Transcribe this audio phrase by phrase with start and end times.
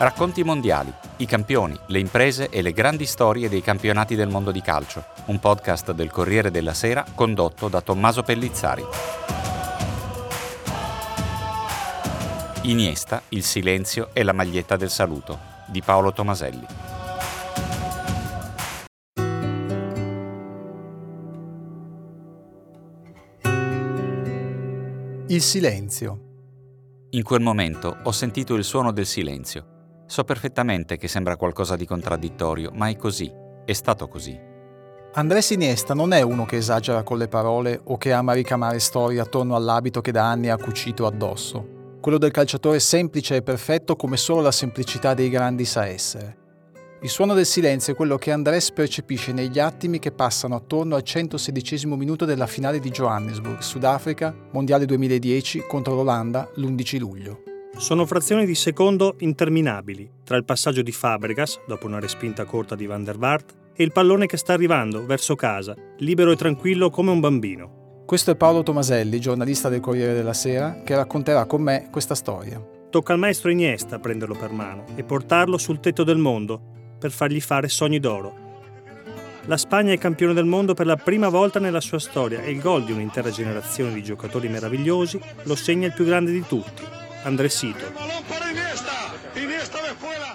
[0.00, 4.62] Racconti mondiali, i campioni, le imprese e le grandi storie dei campionati del mondo di
[4.62, 5.04] calcio.
[5.26, 8.82] Un podcast del Corriere della Sera condotto da Tommaso Pellizzari.
[12.62, 16.66] Iniesta, il silenzio e la maglietta del saluto di Paolo Tomaselli.
[25.26, 26.20] Il silenzio.
[27.10, 29.74] In quel momento ho sentito il suono del silenzio
[30.10, 33.32] So perfettamente che sembra qualcosa di contraddittorio, ma è così,
[33.64, 34.36] è stato così.
[35.12, 39.20] Andrés Iniesta non è uno che esagera con le parole o che ama ricamare storie
[39.20, 41.94] attorno all'abito che da anni ha cucito addosso.
[42.00, 46.38] Quello del calciatore semplice e perfetto come solo la semplicità dei grandi sa essere.
[47.02, 51.04] Il suono del silenzio è quello che Andrés percepisce negli attimi che passano attorno al
[51.04, 57.42] 116 minuto della finale di Johannesburg, Sudafrica, Mondiale 2010 contro l'Olanda, l'11 luglio.
[57.76, 62.86] Sono frazioni di secondo interminabili tra il passaggio di Fabregas, dopo una respinta corta di
[62.86, 67.10] Van der Vaart, e il pallone che sta arrivando verso casa, libero e tranquillo come
[67.10, 68.02] un bambino.
[68.04, 72.60] Questo è Paolo Tomaselli, giornalista del Corriere della Sera, che racconterà con me questa storia.
[72.90, 76.60] Tocca al maestro Iniesta prenderlo per mano e portarlo sul tetto del mondo
[76.98, 78.48] per fargli fare sogni d'oro.
[79.46, 82.60] La Spagna è campione del mondo per la prima volta nella sua storia e il
[82.60, 86.82] gol di un'intera generazione di giocatori meravigliosi lo segna il più grande di tutti,
[87.22, 87.84] Andresito.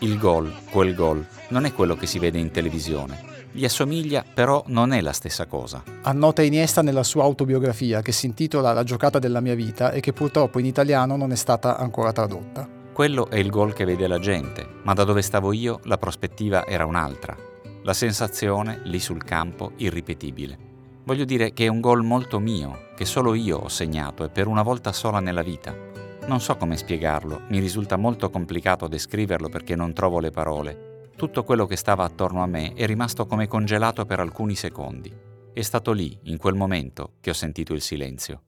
[0.00, 3.34] Il gol, quel gol, non è quello che si vede in televisione.
[3.50, 5.82] Gli assomiglia, però non è la stessa cosa.
[6.02, 10.12] Annota Iniesta nella sua autobiografia che si intitola La giocata della mia vita e che
[10.12, 12.68] purtroppo in italiano non è stata ancora tradotta.
[12.92, 16.66] Quello è il gol che vede la gente, ma da dove stavo io la prospettiva
[16.66, 17.34] era un'altra.
[17.84, 20.58] La sensazione, lì sul campo, irripetibile.
[21.04, 24.46] Voglio dire che è un gol molto mio, che solo io ho segnato e per
[24.46, 26.04] una volta sola nella vita.
[26.26, 31.10] Non so come spiegarlo, mi risulta molto complicato descriverlo perché non trovo le parole.
[31.14, 35.14] Tutto quello che stava attorno a me è rimasto come congelato per alcuni secondi.
[35.52, 38.42] È stato lì, in quel momento, che ho sentito il silenzio.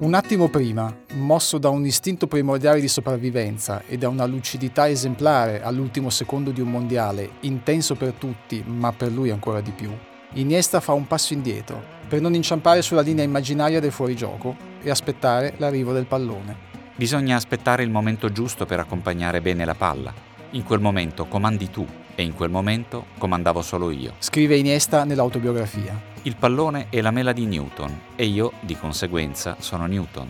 [0.00, 5.62] Un attimo prima, mosso da un istinto primordiale di sopravvivenza e da una lucidità esemplare
[5.62, 9.90] all'ultimo secondo di un mondiale, intenso per tutti, ma per lui ancora di più,
[10.34, 15.54] Iniesta fa un passo indietro, per non inciampare sulla linea immaginaria del fuorigioco e aspettare
[15.56, 16.68] l'arrivo del pallone.
[16.94, 20.14] Bisogna aspettare il momento giusto per accompagnare bene la palla.
[20.50, 24.14] In quel momento comandi tu e in quel momento comandavo solo io.
[24.18, 26.00] Scrive Iniesta nell'autobiografia.
[26.22, 30.28] Il pallone è la mela di Newton e io, di conseguenza, sono Newton.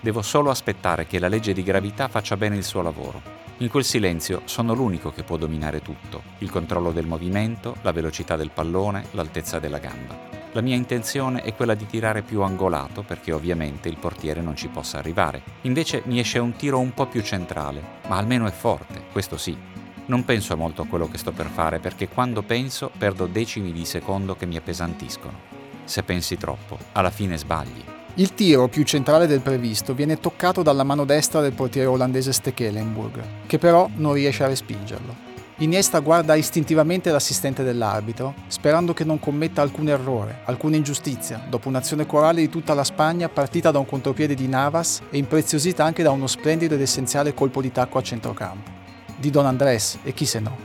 [0.00, 3.35] Devo solo aspettare che la legge di gravità faccia bene il suo lavoro.
[3.58, 8.36] In quel silenzio sono l'unico che può dominare tutto, il controllo del movimento, la velocità
[8.36, 10.14] del pallone, l'altezza della gamba.
[10.52, 14.68] La mia intenzione è quella di tirare più angolato perché ovviamente il portiere non ci
[14.68, 15.42] possa arrivare.
[15.62, 19.56] Invece mi esce un tiro un po' più centrale, ma almeno è forte, questo sì.
[20.04, 23.86] Non penso molto a quello che sto per fare perché quando penso perdo decimi di
[23.86, 25.54] secondo che mi appesantiscono.
[25.84, 27.95] Se pensi troppo, alla fine sbagli.
[28.18, 33.22] Il tiro più centrale del previsto viene toccato dalla mano destra del portiere olandese Stekelenburg,
[33.46, 35.14] che però non riesce a respingerlo.
[35.56, 42.06] Iniesta guarda istintivamente l'assistente dell'arbitro, sperando che non commetta alcun errore, alcuna ingiustizia, dopo un'azione
[42.06, 46.10] corale di tutta la Spagna partita da un contropiede di Navas e impreziosita anche da
[46.10, 48.70] uno splendido ed essenziale colpo di tacco a centrocampo.
[49.14, 50.56] Di Don Andrés, e chi se no.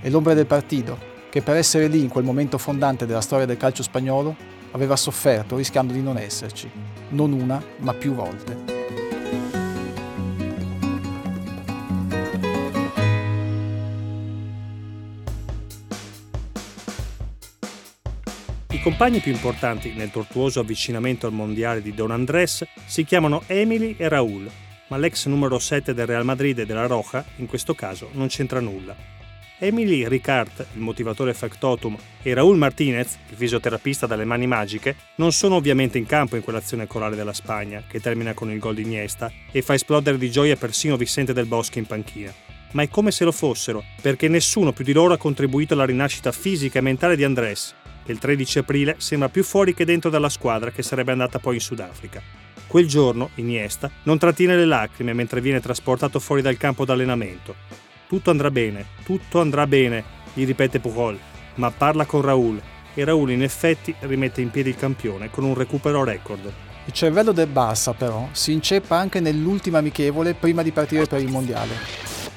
[0.00, 0.96] È l'ombra del partito,
[1.28, 5.56] che per essere lì in quel momento fondante della storia del calcio spagnolo aveva sofferto
[5.56, 6.70] rischiando di non esserci,
[7.10, 8.72] non una, ma più volte.
[18.70, 23.94] I compagni più importanti nel tortuoso avvicinamento al mondiale di Don Andrés si chiamano Emily
[23.96, 24.50] e Raúl,
[24.88, 28.60] ma l'ex numero 7 del Real Madrid e della Roja in questo caso non c'entra
[28.60, 29.13] nulla.
[29.58, 35.54] Emily Ricard, il motivatore factotum, e Raúl Martinez, il fisioterapista dalle mani magiche, non sono
[35.54, 39.30] ovviamente in campo in quell'azione corale della Spagna, che termina con il gol di Iniesta
[39.52, 42.34] e fa esplodere di gioia persino Vicente del Bosque in panchina.
[42.72, 46.32] Ma è come se lo fossero, perché nessuno più di loro ha contribuito alla rinascita
[46.32, 50.28] fisica e mentale di Andrés, che il 13 aprile sembra più fuori che dentro dalla
[50.28, 52.20] squadra che sarebbe andata poi in Sudafrica.
[52.66, 58.30] Quel giorno, Iniesta non trattiene le lacrime mentre viene trasportato fuori dal campo d'allenamento tutto
[58.30, 61.18] andrà bene, tutto andrà bene, gli ripete Pujol,
[61.56, 62.60] ma parla con Raul
[62.94, 66.52] e Raul in effetti rimette in piedi il campione con un recupero record.
[66.86, 71.30] Il cervello del Barça però si inceppa anche nell'ultima amichevole prima di partire per il
[71.30, 71.72] mondiale,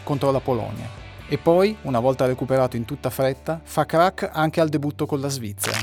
[0.03, 0.89] contro la Polonia.
[1.27, 5.27] E poi, una volta recuperato in tutta fretta, fa crack anche al debutto con la
[5.27, 5.77] Svizzera.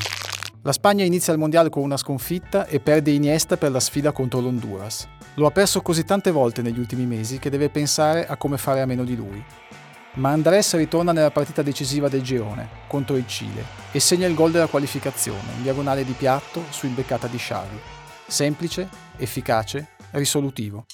[0.62, 4.40] La Spagna inizia il mondiale con una sconfitta e perde Iniesta per la sfida contro
[4.40, 5.06] l'Honduras.
[5.34, 8.80] Lo ha perso così tante volte negli ultimi mesi che deve pensare a come fare
[8.80, 9.44] a meno di lui.
[10.16, 14.52] Ma Andrés ritorna nella partita decisiva del girone, contro il Cile, e segna il gol
[14.52, 17.76] della qualificazione, in diagonale di piatto su imbeccata di Xavi.
[18.24, 20.86] Semplice, efficace, risolutivo.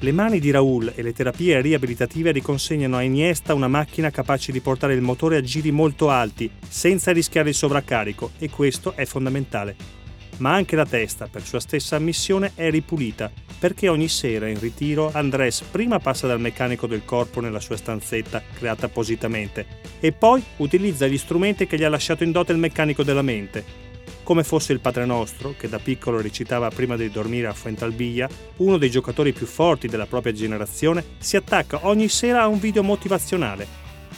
[0.00, 4.60] Le mani di Raul e le terapie riabilitative riconsegnano a Iniesta una macchina capace di
[4.60, 9.99] portare il motore a giri molto alti, senza rischiare il sovraccarico, e questo è fondamentale.
[10.40, 15.10] Ma anche la testa, per sua stessa ammissione, è ripulita, perché ogni sera in ritiro
[15.12, 19.66] Andrés prima passa dal meccanico del corpo nella sua stanzetta creata appositamente
[20.00, 23.88] e poi utilizza gli strumenti che gli ha lasciato in dote il meccanico della mente,
[24.22, 28.28] come fosse il Padre Nostro, che da piccolo recitava prima di dormire a Fuentalbilla,
[28.58, 32.82] uno dei giocatori più forti della propria generazione, si attacca ogni sera a un video
[32.82, 33.66] motivazionale.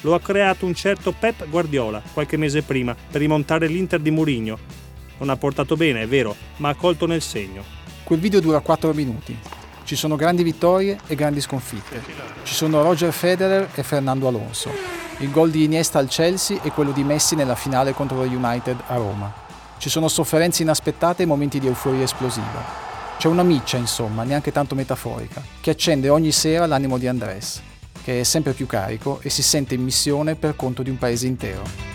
[0.03, 4.82] Lo ha creato un certo Pep Guardiola qualche mese prima per rimontare l'Inter di Mourinho.
[5.23, 7.63] Non ha portato bene, è vero, ma ha colto nel segno.
[8.03, 9.39] Quel video dura 4 minuti.
[9.85, 12.03] Ci sono grandi vittorie e grandi sconfitte.
[12.43, 14.71] Ci sono Roger Federer e Fernando Alonso.
[15.19, 18.83] Il gol di Iniesta al Chelsea e quello di Messi nella finale contro lo United
[18.89, 19.33] a Roma.
[19.79, 22.65] Ci sono sofferenze inaspettate e momenti di euforia esplosiva.
[23.17, 27.63] C'è una miccia, insomma, neanche tanto metaforica, che accende ogni sera l'animo di Andrés,
[28.03, 31.29] che è sempre più carico e si sente in missione per conto di un paese
[31.29, 31.92] intero.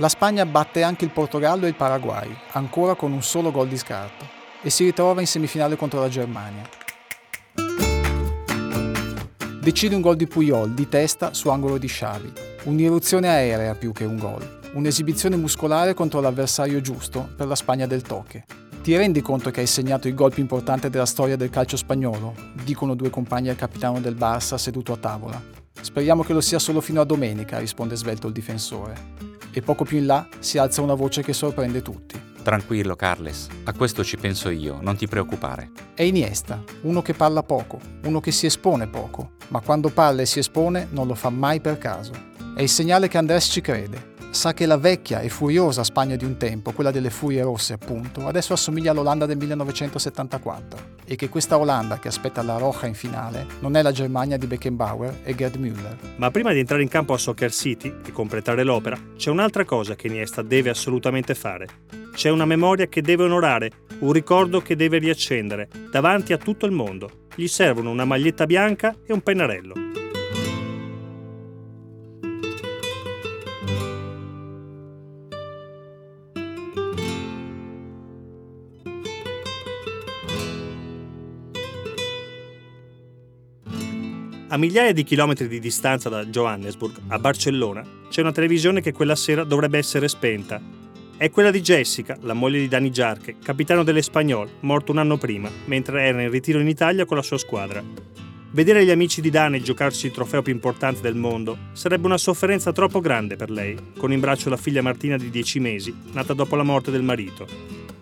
[0.00, 3.76] La Spagna batte anche il Portogallo e il Paraguay, ancora con un solo gol di
[3.76, 4.24] scarto,
[4.62, 6.62] e si ritrova in semifinale contro la Germania.
[9.60, 12.32] Decide un gol di Puyol di testa su angolo di Xavi,
[12.64, 18.02] Un'irruzione aerea più che un gol, un'esibizione muscolare contro l'avversario giusto per la Spagna del
[18.02, 18.44] Toche.
[18.82, 22.34] Ti rendi conto che hai segnato il gol più importante della storia del calcio spagnolo?
[22.62, 25.42] Dicono due compagni al capitano del Barça seduto a tavola.
[25.80, 29.27] Speriamo che lo sia solo fino a domenica, risponde svelto il difensore.
[29.58, 32.16] E poco più in là si alza una voce che sorprende tutti.
[32.44, 35.72] Tranquillo, Carles, a questo ci penso io, non ti preoccupare.
[35.94, 40.26] È Iniesta, uno che parla poco, uno che si espone poco, ma quando parla e
[40.26, 42.12] si espone non lo fa mai per caso.
[42.54, 44.14] È il segnale che Andrés ci crede.
[44.30, 48.26] Sa che la vecchia e furiosa Spagna di un tempo, quella delle furie rosse appunto,
[48.26, 53.46] adesso assomiglia all'Olanda del 1974 e che questa Olanda che aspetta la Roja in finale
[53.60, 55.96] non è la Germania di Beckenbauer e Gerd Müller.
[56.16, 59.96] Ma prima di entrare in campo a Soccer City e completare l'opera, c'è un'altra cosa
[59.96, 61.66] che Iniesta deve assolutamente fare.
[62.12, 63.70] C'è una memoria che deve onorare,
[64.00, 67.26] un ricordo che deve riaccendere, davanti a tutto il mondo.
[67.34, 70.07] Gli servono una maglietta bianca e un pennarello.
[84.50, 89.14] A migliaia di chilometri di distanza da Johannesburg, a Barcellona, c'è una televisione che quella
[89.14, 90.58] sera dovrebbe essere spenta.
[91.18, 95.50] È quella di Jessica, la moglie di Dani Jarque, capitano dell'Espagnol, morto un anno prima,
[95.66, 97.84] mentre era in ritiro in Italia con la sua squadra.
[98.52, 102.72] Vedere gli amici di Dani giocarsi il trofeo più importante del mondo sarebbe una sofferenza
[102.72, 106.56] troppo grande per lei, con in braccio la figlia Martina di 10 mesi, nata dopo
[106.56, 107.46] la morte del marito.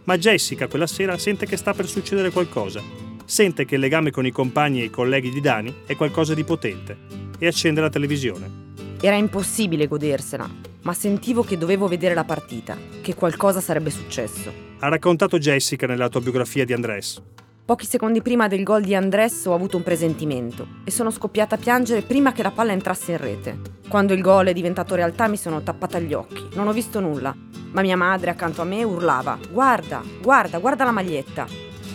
[0.05, 4.25] Ma Jessica quella sera sente che sta per succedere qualcosa sente che il legame con
[4.25, 6.97] i compagni e i colleghi di Dani è qualcosa di potente
[7.39, 8.65] e accende la televisione.
[9.01, 10.49] Era impossibile godersela,
[10.83, 14.53] ma sentivo che dovevo vedere la partita, che qualcosa sarebbe successo.
[14.79, 17.21] Ha raccontato Jessica nell'autobiografia di Andrés.
[17.65, 21.59] Pochi secondi prima del gol di Andrés ho avuto un presentimento e sono scoppiata a
[21.59, 23.59] piangere prima che la palla entrasse in rete.
[23.89, 27.35] Quando il gol è diventato realtà mi sono tappata gli occhi, non ho visto nulla,
[27.73, 31.47] ma mia madre accanto a me urlava Guarda, guarda, guarda la maglietta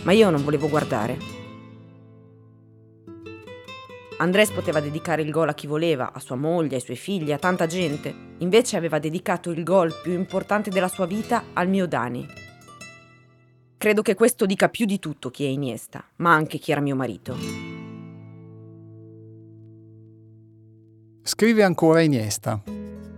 [0.02, 1.40] ma io non volevo guardare.
[4.18, 7.38] Andrés poteva dedicare il gol a chi voleva, a sua moglie, ai suoi figli, a
[7.38, 8.14] tanta gente.
[8.38, 12.24] Invece aveva dedicato il gol più importante della sua vita al mio Dani.
[13.76, 16.94] Credo che questo dica più di tutto chi è Iniesta, ma anche chi era mio
[16.94, 17.36] marito.
[21.24, 22.62] Scrive ancora Iniesta.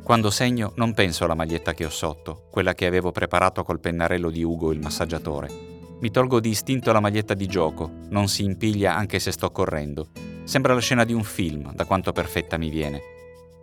[0.03, 4.31] Quando segno non penso alla maglietta che ho sotto, quella che avevo preparato col pennarello
[4.31, 5.74] di Ugo il massaggiatore.
[6.01, 10.09] Mi tolgo di istinto la maglietta di gioco, non si impiglia anche se sto correndo.
[10.43, 13.01] Sembra la scena di un film, da quanto perfetta mi viene.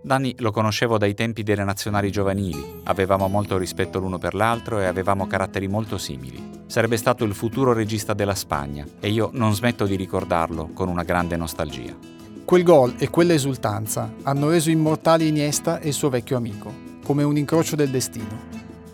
[0.01, 4.85] Dani lo conoscevo dai tempi delle nazionali giovanili, avevamo molto rispetto l'uno per l'altro e
[4.85, 6.63] avevamo caratteri molto simili.
[6.65, 11.03] Sarebbe stato il futuro regista della Spagna e io non smetto di ricordarlo con una
[11.03, 11.95] grande nostalgia.
[12.43, 16.73] Quel gol e quella esultanza hanno reso immortali Iniesta e il suo vecchio amico,
[17.03, 18.49] come un incrocio del destino.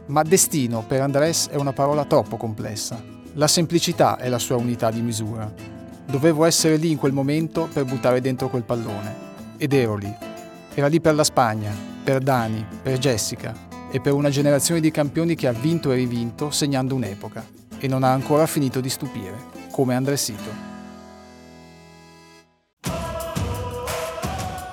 [0.07, 4.89] Ma destino per Andrés è una parola troppo complessa la semplicità è la sua unità
[4.89, 5.51] di misura.
[6.05, 9.25] Dovevo essere lì in quel momento per buttare dentro quel pallone.
[9.57, 10.11] Ed ero lì.
[10.73, 11.71] Era lì per la Spagna,
[12.03, 13.53] per Dani, per Jessica
[13.91, 17.45] e per una generazione di campioni che ha vinto e rivinto segnando un'epoca
[17.77, 19.35] e non ha ancora finito di stupire,
[19.69, 20.66] come Andresito.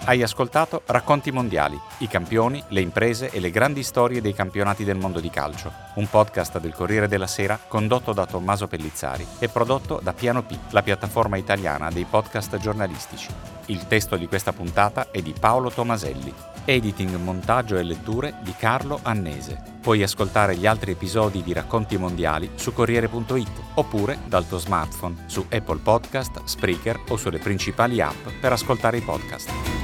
[0.06, 4.98] Hai ascoltato Racconti Mondiali, i campioni, le imprese e le grandi storie dei campionati del
[4.98, 10.00] mondo di calcio, un podcast del Corriere della Sera condotto da Tommaso Pellizzari e prodotto
[10.02, 13.28] da Piano P, la piattaforma italiana dei podcast giornalistici.
[13.66, 16.34] Il testo di questa puntata è di Paolo Tomaselli.
[16.66, 19.58] Editing, montaggio e letture di Carlo Annese.
[19.80, 25.46] Puoi ascoltare gli altri episodi di Racconti Mondiali su Corriere.it oppure dal tuo smartphone su
[25.48, 29.83] Apple Podcast, Spreaker o sulle principali app per ascoltare i podcast.